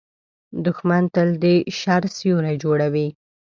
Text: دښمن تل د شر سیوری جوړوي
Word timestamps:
دښمن 0.65 1.03
تل 1.13 1.29
د 1.43 1.45
شر 1.79 2.03
سیوری 2.17 2.55
جوړوي 2.63 3.07